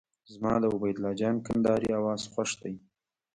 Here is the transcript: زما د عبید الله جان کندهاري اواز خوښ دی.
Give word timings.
زما 0.33 0.53
د 0.61 0.63
عبید 0.73 0.95
الله 0.97 1.13
جان 1.19 1.35
کندهاري 1.47 1.89
اواز 1.99 2.21
خوښ 2.31 2.49
دی. 2.61 2.75